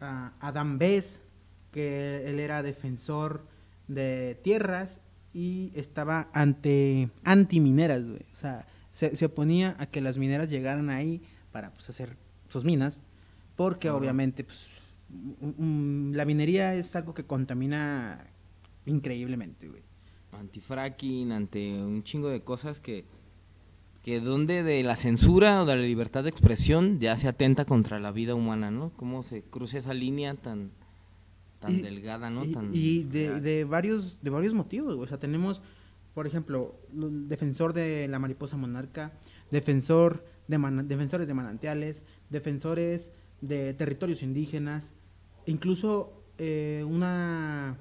[0.00, 1.20] a Adam Bess,
[1.70, 3.46] que él era defensor
[3.88, 5.00] de tierras
[5.32, 8.26] y estaba ante antimineras, güey.
[8.32, 12.16] O sea, se, se oponía a que las mineras llegaran ahí para pues, hacer
[12.48, 13.00] sus minas,
[13.56, 14.68] porque obviamente pues,
[15.40, 18.26] la minería es algo que contamina
[18.84, 19.91] increíblemente, güey.
[20.32, 23.04] Antifracking, ante un chingo de cosas que,
[24.02, 28.00] que donde de la censura o de la libertad de expresión ya se atenta contra
[28.00, 28.90] la vida humana, ¿no?
[28.96, 30.70] Cómo se cruza esa línea tan,
[31.60, 32.44] tan Y- delgada, ¿no?
[32.44, 35.60] Y, Tan y de, de varios de varios motivos, o sea, tenemos,
[36.14, 39.12] por ejemplo, el defensor de la mariposa monarca,
[39.50, 44.92] defensor de mana- defensores de manantiales, defensores de territorios indígenas,
[45.46, 47.76] incluso eh, una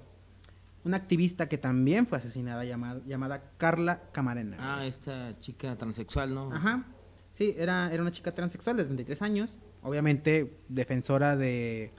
[0.83, 4.57] una activista que también fue asesinada llamada, llamada Carla Camarena.
[4.59, 6.53] Ah, esta chica transexual, ¿no?
[6.53, 6.85] Ajá.
[7.33, 11.91] Sí, era, era una chica transexual de 33 años, obviamente defensora de,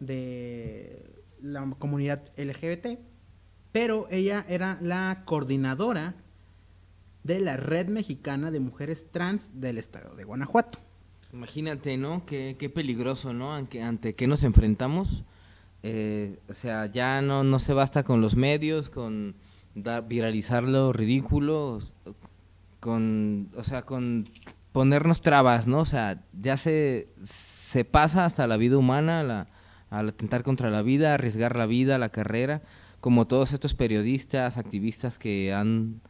[0.00, 2.98] de la comunidad LGBT,
[3.72, 6.14] pero ella era la coordinadora
[7.22, 10.78] de la Red Mexicana de Mujeres Trans del Estado de Guanajuato.
[11.20, 12.24] Pues imagínate, ¿no?
[12.26, 13.54] Qué, qué peligroso, ¿no?
[13.54, 15.24] Ante, ante qué nos enfrentamos.
[15.82, 19.34] Eh, o sea, ya no, no se basta con los medios, con
[19.74, 21.80] dar, viralizar lo ridículo,
[22.80, 24.28] con, o sea, con
[24.72, 25.80] ponernos trabas, ¿no?
[25.80, 29.46] O sea, ya se, se pasa hasta la vida humana, la,
[29.90, 32.62] al atentar contra la vida, arriesgar la vida, la carrera,
[33.00, 36.00] como todos estos periodistas, activistas que han,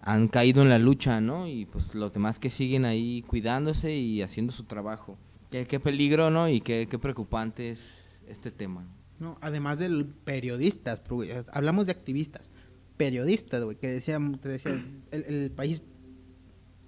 [0.00, 1.46] han caído en la lucha, ¿no?
[1.46, 5.18] Y pues los demás que siguen ahí cuidándose y haciendo su trabajo.
[5.50, 6.48] Qué, qué peligro, ¿no?
[6.48, 8.86] Y qué, qué preocupante es este tema.
[9.20, 9.38] ¿No?
[9.40, 12.50] Además de periodistas, güey, hablamos de activistas,
[12.96, 14.72] periodistas, güey, que decía, te decía,
[15.10, 15.82] el, el país,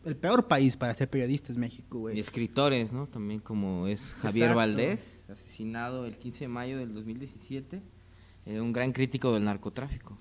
[0.05, 3.07] el peor país para ser periodista es México, Y escritores, ¿no?
[3.07, 4.57] También como es Javier Exacto.
[4.57, 7.83] Valdés, asesinado el 15 de mayo del 2017,
[8.47, 10.19] eh, un gran crítico del narcotráfico.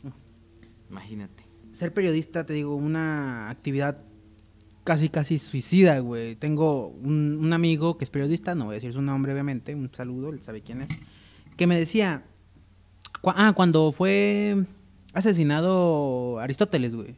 [0.90, 1.46] Imagínate.
[1.72, 4.04] Ser periodista, te digo, una actividad
[4.84, 6.36] casi, casi suicida, güey.
[6.36, 9.90] Tengo un, un amigo que es periodista, no voy a decir su nombre, obviamente, un
[9.94, 10.90] saludo, él sabe quién es,
[11.58, 12.24] que me decía,
[13.22, 14.66] cu- ah, cuando fue
[15.14, 17.16] asesinado Aristóteles, güey.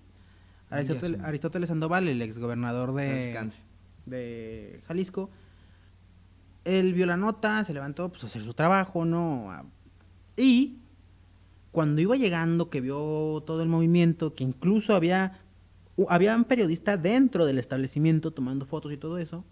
[0.70, 3.34] Aristóteles, Aristóteles Sandoval, el exgobernador de,
[4.06, 5.30] de Jalisco.
[6.66, 9.52] Él vio la nota, se levantó pues, a hacer su trabajo, ¿no?
[10.38, 10.78] Y
[11.72, 15.40] cuando iba llegando, que vio todo el movimiento, que incluso había,
[16.10, 19.44] había un periodista dentro del establecimiento tomando fotos y todo eso,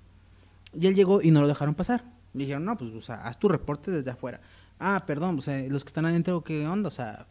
[0.73, 2.05] y él llegó y no lo dejaron pasar.
[2.33, 4.39] Le dijeron, no, pues, o sea, haz tu reporte desde afuera.
[4.83, 6.87] Ah, perdón, o sea, los que están adentro, ¿qué onda?
[6.87, 7.27] O sea,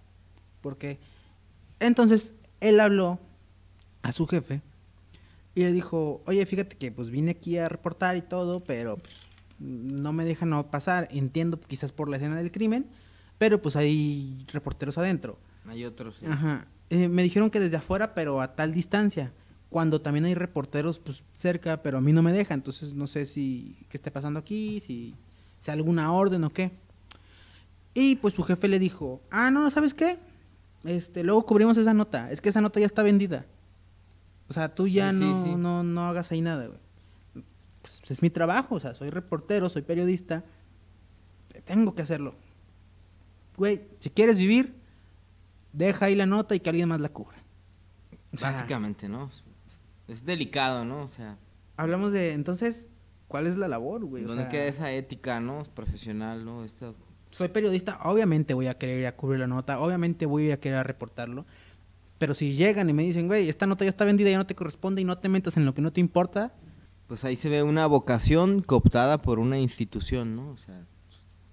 [0.60, 1.00] ¿por qué?
[1.80, 3.18] Entonces, él habló
[4.02, 4.62] a su jefe
[5.56, 9.26] y le dijo, oye, fíjate que pues vine aquí a reportar y todo, pero pues,
[9.58, 11.08] no me dejan no pasar.
[11.10, 12.86] Entiendo quizás por la escena del crimen,
[13.36, 15.38] pero pues hay reporteros adentro.
[15.66, 16.18] Hay otros.
[16.20, 16.26] sí.
[16.26, 16.66] Ajá.
[16.88, 19.32] Eh, me dijeron que desde afuera, pero a tal distancia.
[19.70, 22.54] Cuando también hay reporteros pues cerca, pero a mí no me deja.
[22.54, 25.16] Entonces no sé si qué esté pasando aquí, si,
[25.58, 26.72] si alguna orden o qué.
[27.94, 30.16] Y pues su jefe le dijo, ah, no, ¿sabes qué?
[30.84, 32.30] Este, luego cubrimos esa nota.
[32.30, 33.46] Es que esa nota ya está vendida.
[34.48, 35.54] O sea, tú ya Sí, no, sí.
[35.56, 36.78] no, no hagas ahí nada, güey.
[37.82, 40.44] Pues, es mi trabajo, o sea, soy reportero, soy periodista.
[41.64, 42.34] Tengo que hacerlo.
[43.56, 44.74] Güey, si quieres vivir,
[45.72, 47.38] deja ahí la nota y que alguien más la cubra.
[48.32, 49.30] O sea, Básicamente, ¿no?
[50.08, 51.02] Es delicado, ¿no?
[51.02, 51.36] O sea,
[51.76, 52.88] hablamos de, entonces,
[53.28, 54.24] ¿cuál es la labor, güey?
[54.24, 55.64] O ¿dónde sea, queda esa ética, ¿no?
[55.74, 56.64] Profesional, ¿no?
[56.64, 56.92] Esta-
[57.30, 60.86] soy periodista, obviamente voy a querer ir a cubrir la nota, obviamente voy a querer
[60.86, 61.46] reportarlo.
[62.18, 64.54] Pero si llegan y me dicen, güey, esta nota ya está vendida, ya no te
[64.54, 66.52] corresponde y no te metas en lo que no te importa,
[67.06, 70.50] Pues ahí se ve una vocación cooptada por una institución, ¿no?
[70.50, 70.84] O sea,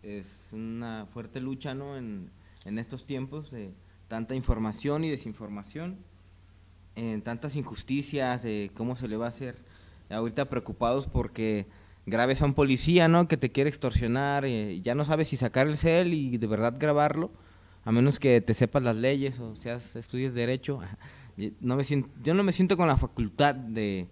[0.03, 1.97] es una fuerte lucha, ¿no?
[1.97, 2.29] En,
[2.65, 3.73] en estos tiempos de
[4.07, 5.97] tanta información y desinformación,
[6.95, 9.55] en tantas injusticias, de cómo se le va a hacer.
[10.09, 11.65] Ahorita preocupados porque
[12.07, 13.27] grabes a un policía, ¿no?
[13.27, 16.75] Que te quiere extorsionar, eh, ya no sabes si sacar el cel y de verdad
[16.79, 17.31] grabarlo,
[17.85, 20.79] a menos que te sepas las leyes o seas estudies derecho.
[21.39, 24.07] Y No me siento, yo no me siento con la facultad de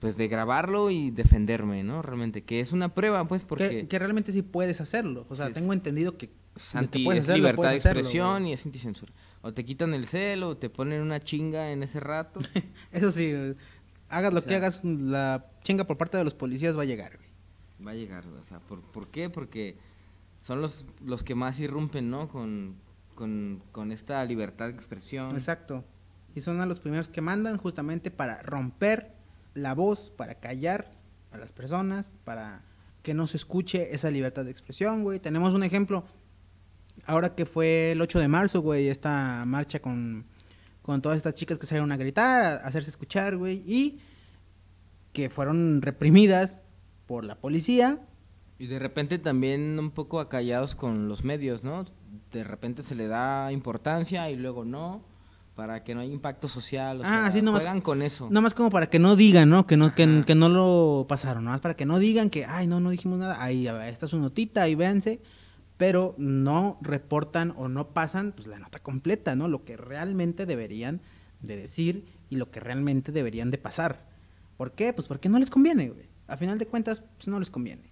[0.00, 2.02] pues de grabarlo y defenderme, ¿no?
[2.02, 5.26] Realmente, que es una prueba, pues, porque que, que realmente sí puedes hacerlo.
[5.30, 6.30] O sea, Sí, tengo entendido que,
[6.74, 9.12] anti- puedes es hacerlo, libertad de puedes expresión y es anticensura.
[9.40, 12.40] O te quitan el cel o te ponen una chinga en ese rato.
[12.92, 13.32] Eso sí,
[14.16, 17.16] hagas lo O que hagas, la chinga por parte de los policías va a llegar,
[17.16, 17.28] güey.
[17.86, 19.28] Va a llegar, o sea, ¿por, por qué?
[19.28, 19.76] Porque
[20.40, 22.28] son los, los que más irrumpen, ¿no?
[22.28, 22.76] Con,
[23.14, 25.32] con, con esta libertad de expresión.
[25.32, 25.84] Exacto.
[26.34, 29.14] Y son a los primeros que mandan justamente para romper
[29.54, 30.90] la voz, para callar
[31.32, 32.62] a las personas, para
[33.02, 35.20] que no se escuche esa libertad de expresión, güey.
[35.20, 36.04] Tenemos un ejemplo,
[37.06, 40.24] ahora que fue el 8 de marzo, güey, esta marcha con,
[40.84, 44.00] con todas estas chicas que salieron a gritar, a hacerse escuchar, güey, y
[45.14, 46.60] que fueron reprimidas
[47.06, 48.00] por la policía.
[48.58, 51.86] Y de repente también un poco acallados con los medios, ¿no?
[52.32, 55.02] De repente se le da importancia y luego no,
[55.54, 57.00] para que no haya impacto social.
[57.00, 58.28] O Ah, sea, sí, nomás- juegan con eso.
[58.30, 59.66] Nomás como para que no digan, ¿no?
[59.66, 62.90] Que no, que, no lo pasaron, nomás para que no digan que, ay, no, no
[62.90, 65.20] dijimos nada, ahí, a ver, esta es su notita, ahí véanse,
[65.76, 69.48] pero no reportan o no pasan, pues, la nota completa, ¿no?
[69.48, 71.00] Lo que realmente deberían
[71.40, 74.06] de decir y lo que realmente deberían de pasar.
[74.56, 74.92] ¿Por qué?
[74.92, 76.08] Pues porque no les conviene, güey.
[76.26, 77.90] A final de cuentas, pues no les conviene.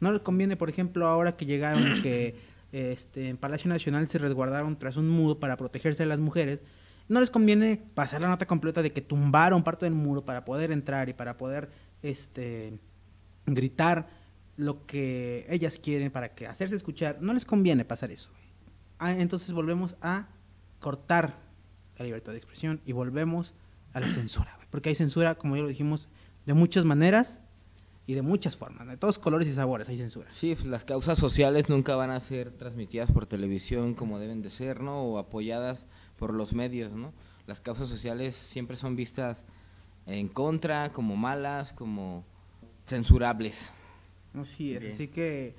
[0.00, 2.36] No les conviene, por ejemplo, ahora que llegaron, que
[2.72, 6.60] este, en Palacio Nacional se resguardaron tras un muro para protegerse de las mujeres.
[7.08, 10.72] No les conviene pasar la nota completa de que tumbaron parte del muro para poder
[10.72, 11.70] entrar y para poder
[12.02, 12.78] este,
[13.46, 14.08] gritar
[14.58, 17.22] lo que ellas quieren para que hacerse escuchar.
[17.22, 18.30] No les conviene pasar eso.
[18.98, 20.28] Ah, entonces volvemos a
[20.80, 21.38] cortar
[21.96, 23.54] la libertad de expresión y volvemos
[23.92, 24.52] a la censura.
[24.56, 24.66] güey.
[24.68, 26.08] Porque hay censura, como ya lo dijimos,
[26.44, 27.40] de muchas maneras
[28.04, 28.88] y de muchas formas.
[28.88, 30.28] De todos colores y sabores hay censura.
[30.32, 34.50] Sí, pues las causas sociales nunca van a ser transmitidas por televisión como deben de
[34.50, 35.02] ser, ¿no?
[35.02, 37.12] O apoyadas por los medios, ¿no?
[37.46, 39.44] Las causas sociales siempre son vistas
[40.04, 42.24] en contra, como malas, como
[42.86, 43.70] censurables.
[44.42, 44.92] Así es, Bien.
[44.92, 45.54] así que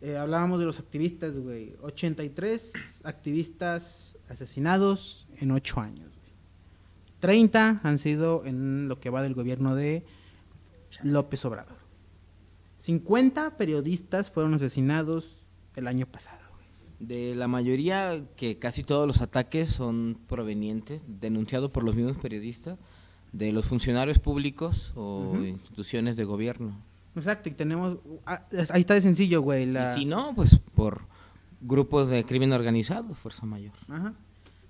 [0.00, 1.74] eh, hablábamos de los activistas, güey.
[1.82, 2.72] 83
[3.04, 6.08] activistas asesinados en 8 años.
[6.08, 6.30] güey.
[7.20, 10.04] 30 han sido en lo que va del gobierno de
[11.02, 11.76] López Obrador.
[12.78, 15.44] 50 periodistas fueron asesinados
[15.76, 16.38] el año pasado.
[16.98, 22.78] De la mayoría, que casi todos los ataques son provenientes, denunciados por los mismos periodistas,
[23.32, 26.76] de los funcionarios públicos o instituciones de gobierno.
[27.16, 27.98] Exacto, y tenemos...
[28.26, 29.66] ah, ahí está de sencillo, güey.
[29.66, 29.92] La...
[29.92, 31.02] Y si no, pues por
[31.60, 33.72] grupos de crimen organizado, fuerza mayor.
[33.88, 34.14] Ajá.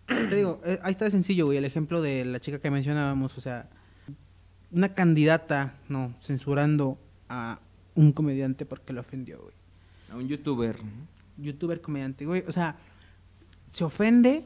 [0.06, 3.38] Te digo, eh, ahí está de sencillo, güey, el ejemplo de la chica que mencionábamos,
[3.38, 3.70] o sea,
[4.72, 6.98] una candidata, no, censurando
[7.28, 7.60] a
[7.94, 9.54] un comediante porque lo ofendió, güey.
[10.10, 10.78] A un youtuber.
[11.36, 12.42] Youtuber comediante, güey.
[12.48, 12.76] O sea,
[13.70, 14.44] se ofende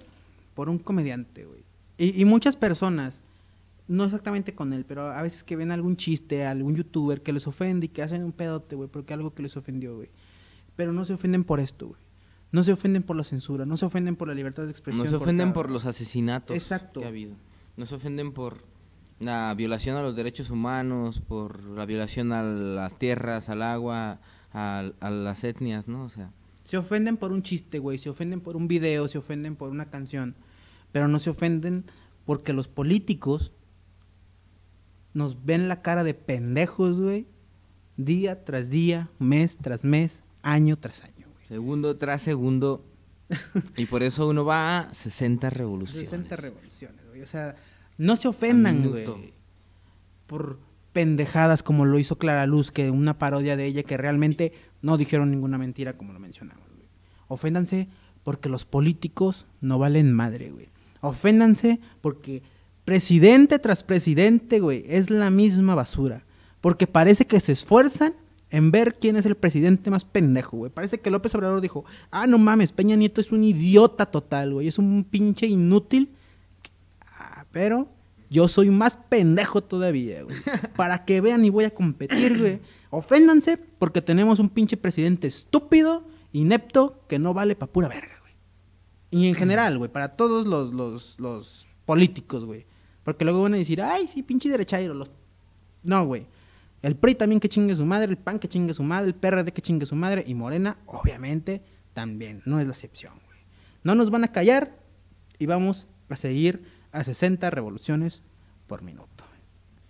[0.54, 1.64] por un comediante, güey.
[1.96, 3.22] Y, y muchas personas,
[3.86, 7.46] no exactamente con él, pero a veces que ven algún chiste, algún youtuber que les
[7.46, 10.10] ofende y que hacen un pedote, güey, porque algo que les ofendió, güey.
[10.76, 12.00] Pero no se ofenden por esto, güey.
[12.50, 15.04] No se ofenden por la censura, no se ofenden por la libertad de expresión.
[15.04, 17.00] No se ofenden por los asesinatos Exacto.
[17.00, 17.34] que ha habido.
[17.76, 18.64] No se ofenden por
[19.18, 24.20] la violación a los derechos humanos, por la violación a las tierras, al agua,
[24.52, 26.04] a, a las etnias, ¿no?
[26.04, 26.30] O sea,
[26.64, 27.98] Se ofenden por un chiste, güey.
[27.98, 30.36] Se ofenden por un video, se ofenden por una canción.
[30.92, 31.84] Pero no se ofenden
[32.24, 33.52] porque los políticos
[35.14, 37.26] nos ven la cara de pendejos, güey.
[37.96, 41.46] Día tras día, mes tras mes, año tras año, güey.
[41.46, 42.84] segundo tras segundo.
[43.76, 46.08] y por eso uno va a 60 revoluciones.
[46.10, 47.22] 60 revoluciones, güey.
[47.22, 47.54] O sea,
[47.96, 49.32] no se ofendan, güey.
[50.26, 50.58] Por
[50.92, 55.30] pendejadas como lo hizo Clara Luz, que una parodia de ella que realmente no dijeron
[55.30, 56.88] ninguna mentira como lo mencionamos, güey.
[57.28, 57.88] Oféndanse
[58.24, 60.68] porque los políticos no valen madre, güey.
[61.00, 62.42] Oféndanse porque
[62.84, 66.24] presidente tras presidente, güey, es la misma basura.
[66.60, 68.14] Porque parece que se esfuerzan
[68.50, 70.70] en ver quién es el presidente más pendejo, güey.
[70.70, 74.68] Parece que López Obrador dijo, ah, no mames, Peña Nieto es un idiota total, güey.
[74.68, 76.14] Es un pinche inútil.
[77.18, 77.88] Ah, pero
[78.30, 80.36] yo soy más pendejo todavía, güey.
[80.76, 82.60] Para que vean y voy a competir, güey.
[82.90, 88.34] Oféndanse porque tenemos un pinche presidente estúpido, inepto, que no vale pa' pura verga, güey.
[89.10, 92.66] Y en general, güey, para todos los, los, los políticos, güey.
[93.04, 94.94] Porque luego van a decir, ay, sí, pinche derechairo.
[94.94, 95.10] Los...
[95.82, 96.26] No, güey.
[96.82, 99.52] El PRI también que chingue su madre, el PAN que chingue su madre, el PRD
[99.52, 101.62] que chingue su madre y Morena, obviamente,
[101.94, 102.42] también.
[102.44, 103.38] No es la excepción, güey.
[103.82, 104.78] No nos van a callar
[105.38, 108.22] y vamos a seguir a 60 revoluciones
[108.66, 109.24] por minuto.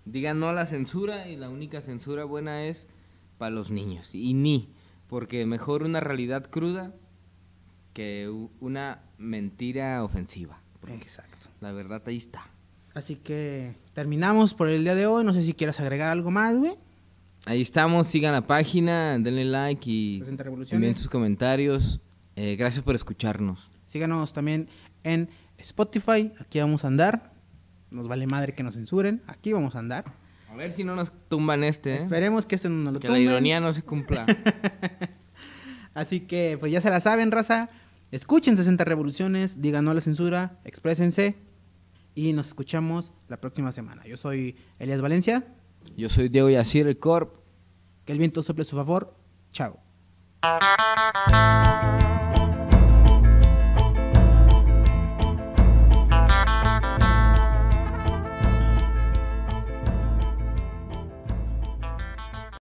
[0.04, 2.88] Digan no a la censura y la única censura buena es
[3.38, 4.14] para los niños.
[4.14, 4.72] Y ni,
[5.08, 6.94] porque mejor una realidad cruda
[7.92, 8.28] que
[8.60, 10.60] una mentira ofensiva.
[10.88, 11.48] Exacto.
[11.60, 12.50] La verdad ahí está.
[12.94, 15.24] Así que terminamos por el día de hoy.
[15.24, 16.74] No sé si quieras agregar algo más, güey.
[17.44, 20.72] Ahí estamos, sigan la página, denle like y 60 revoluciones.
[20.76, 22.00] envíen sus comentarios.
[22.36, 23.68] Eh, gracias por escucharnos.
[23.86, 24.68] Síganos también
[25.02, 25.28] en
[25.58, 26.32] Spotify.
[26.38, 27.34] Aquí vamos a andar.
[27.90, 29.22] Nos vale madre que nos censuren.
[29.26, 30.04] Aquí vamos a andar.
[30.48, 31.96] A ver si no nos tumban este, ¿eh?
[31.96, 33.30] Esperemos que este no nos lo que la tumben.
[33.30, 34.24] ironía no se cumpla.
[35.94, 37.70] Así que, pues ya se la saben, raza.
[38.12, 41.36] Escuchen 60 revoluciones, digan no a la censura, exprésense
[42.14, 44.04] y nos escuchamos la próxima semana.
[44.06, 45.44] Yo soy Elias Valencia.
[45.96, 47.36] Yo soy Diego Yacir, el Corp.
[48.04, 49.16] Que el viento sople a su favor.
[49.52, 49.80] Chao.